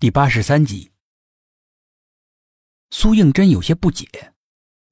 [0.00, 0.90] 第八十三集，
[2.90, 4.06] 苏应真有些不解，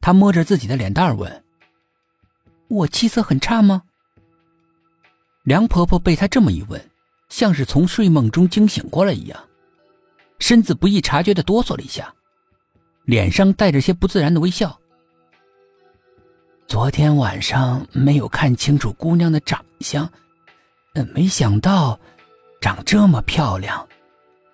[0.01, 1.45] 她摸着自己的脸蛋问
[2.71, 3.83] ：“我气色很差吗？”
[5.43, 6.91] 梁婆婆被她这么一问，
[7.29, 9.49] 像是从睡梦中惊醒过来一样，
[10.39, 12.15] 身子不易察觉的哆嗦了一下，
[13.05, 14.81] 脸上带着些不自然的微笑。
[16.69, 20.11] 昨天晚上没有看清楚姑娘的长相，
[20.95, 21.99] 嗯没想到
[22.61, 23.87] 长这么漂亮。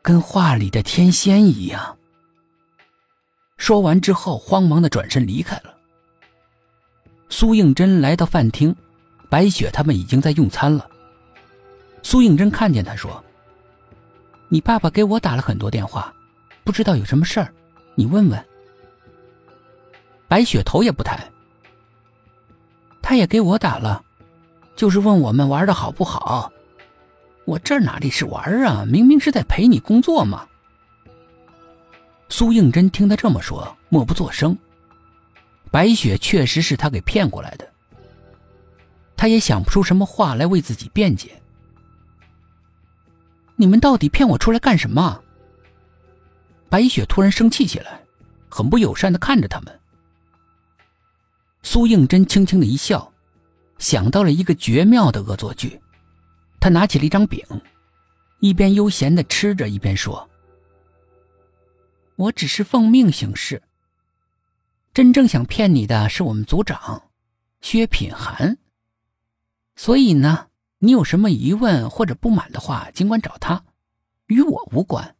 [0.08, 1.98] 跟画里的天仙一样。
[3.58, 5.74] 说完之后，慌忙的转身离开了。
[7.28, 8.74] 苏应真来到饭厅，
[9.28, 10.88] 白雪他们已经在用餐了。
[12.02, 13.22] 苏应真看见他说
[14.48, 16.10] ：“你爸爸给我打了很多电话，
[16.64, 17.52] 不知道有什么事儿，
[17.94, 18.42] 你问问。”
[20.26, 21.22] 白雪头也不抬
[23.02, 24.02] ：“他也给我打了，
[24.74, 26.50] 就是问我们玩的好不好。”
[27.48, 28.84] 我这哪里是玩啊？
[28.86, 30.46] 明明是在陪你工作嘛！
[32.28, 34.54] 苏应真听他这么说，默不作声。
[35.70, 37.66] 白雪确实是他给骗过来的，
[39.16, 41.40] 他也想不出什么话来为自己辩解。
[43.56, 45.18] 你们到底骗我出来干什么？
[46.68, 48.02] 白雪突然生气起来，
[48.50, 49.80] 很不友善的看着他们。
[51.62, 53.10] 苏应真轻轻的一笑，
[53.78, 55.80] 想到了一个绝妙的恶作剧。
[56.60, 57.44] 他拿起了一张饼，
[58.40, 60.28] 一边悠闲的吃着，一边说
[62.16, 63.62] ：“我只是奉命行事。
[64.92, 67.10] 真正想骗你的是我们组长
[67.60, 68.58] 薛品涵。
[69.76, 70.48] 所以呢，
[70.78, 73.64] 你有什么疑问或者不满的话，尽管找他，
[74.26, 75.14] 与我无关。”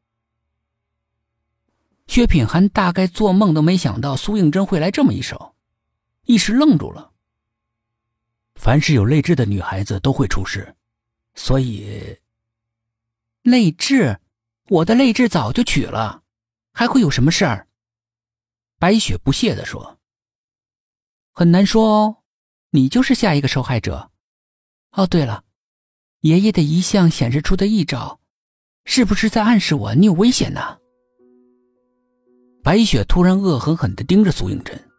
[2.09, 5.55] 薛品涵大概做梦都没想到苏应真会来这么一手，
[6.25, 7.13] 一时愣住了。
[8.55, 10.75] 凡是有泪痣的女孩子都会出事。
[11.39, 12.19] 所以，
[13.43, 14.19] 泪痣，
[14.71, 16.25] 我的泪痣早就取了，
[16.73, 17.69] 还会有什么事儿？
[18.81, 20.01] 白雪不屑地说
[21.33, 22.17] ：“很难说哦，
[22.71, 24.11] 你就是下一个受害者。
[24.91, 25.45] 哦，对了，
[26.23, 28.19] 爷爷的遗像显示出的异兆，
[28.85, 30.79] 是不是在暗示我你有危险呢？”
[32.65, 34.91] 白雪突然恶狠狠地盯着苏应真，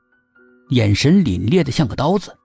[0.70, 2.36] 眼神凛冽的像个刀子，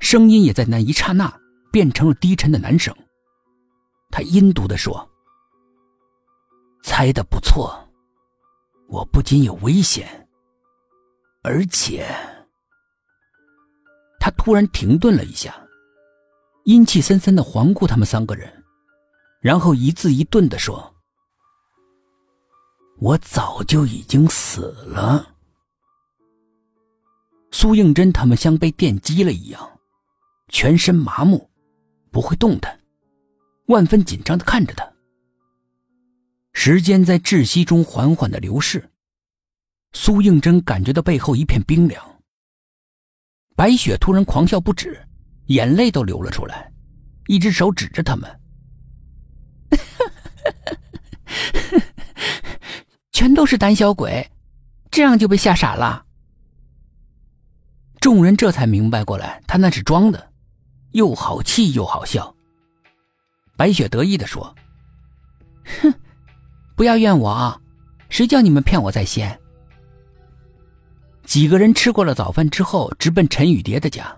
[0.00, 1.40] 声音也在那一刹那
[1.70, 2.92] 变成了低沉的男声。
[4.12, 5.10] 他阴毒的说
[6.84, 7.88] ：“猜的不错，
[8.86, 10.28] 我不仅有危险，
[11.42, 12.06] 而且……”
[14.20, 15.66] 他突然停顿了一下，
[16.64, 18.62] 阴气森森的环顾他们三个人，
[19.40, 20.94] 然后一字一顿的说
[23.00, 25.34] ：“我早就已经死了。”
[27.50, 29.80] 苏应真他们像被电击了一样，
[30.48, 31.50] 全身麻木，
[32.10, 32.78] 不会动弹。
[33.72, 34.92] 万分紧张的看着他，
[36.52, 38.90] 时间在窒息中缓缓的流逝。
[39.94, 42.02] 苏应真感觉到背后一片冰凉。
[43.56, 45.02] 白雪突然狂笑不止，
[45.46, 46.70] 眼泪都流了出来，
[47.26, 48.40] 一只手指着他们
[53.12, 54.30] ：“全都是胆小鬼，
[54.90, 56.04] 这样就被吓傻了。”
[58.00, 60.32] 众人这才明白过来，他那是装的，
[60.92, 62.34] 又好气又好笑。
[63.56, 64.54] 白雪得意的说
[65.80, 65.94] ：“哼，
[66.74, 67.60] 不要怨我啊，
[68.08, 69.38] 谁叫你们骗我在先？”
[71.24, 74.14] 几个人吃过了早饭之后，直奔陈雨蝶的家，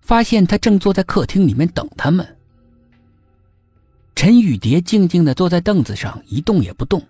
[0.00, 2.36] 发现他正坐在客厅里面等他们。
[4.14, 7.06] 陈雨蝶静静的坐在凳子上，一动也不动。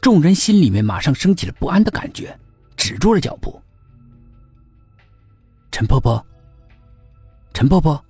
[0.00, 2.38] 众人心里面马上升起了不安的感觉，
[2.76, 3.58] 止住了脚步。
[5.70, 6.24] 陈婆婆，
[7.54, 8.04] 陈婆婆。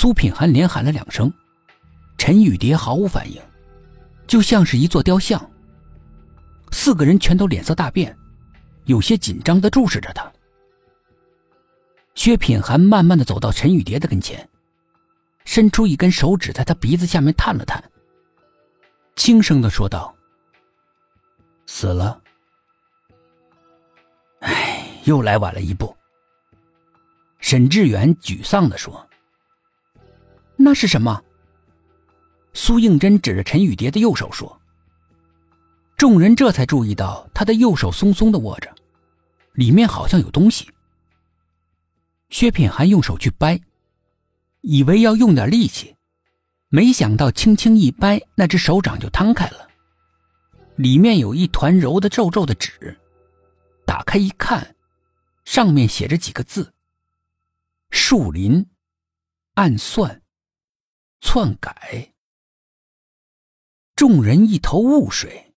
[0.00, 1.28] 苏品涵连喊了两声，
[2.18, 3.42] 陈雨蝶毫无反应，
[4.28, 5.50] 就像是一座雕像。
[6.70, 8.16] 四个人全都脸色大变，
[8.84, 10.32] 有些紧张的注视着他。
[12.14, 14.48] 薛品涵慢慢的走到陈雨蝶的跟前，
[15.44, 17.82] 伸出一根手指在他鼻子下面探了探，
[19.16, 20.14] 轻声的说道
[21.66, 22.22] ：“死了。”
[24.38, 25.92] 哎，又来晚了一步。
[27.40, 29.04] 沈志远沮丧的说。
[30.60, 31.22] 那是什么？
[32.52, 34.60] 苏应真指着陈雨蝶的右手说。
[35.96, 38.74] 众人这才注意到他的右手松松的握着，
[39.52, 40.68] 里面好像有东西。
[42.28, 43.60] 薛品涵用手去掰，
[44.60, 45.96] 以为要用点力气，
[46.68, 49.68] 没想到轻轻一掰，那只手掌就摊开了，
[50.76, 52.98] 里面有一团揉的皱皱的纸。
[53.86, 54.74] 打开一看，
[55.44, 56.72] 上面写着几个字
[57.90, 58.66] ：“树林，
[59.54, 60.20] 暗算。”
[61.20, 62.12] 篡改。
[63.94, 65.47] 众人一头雾水。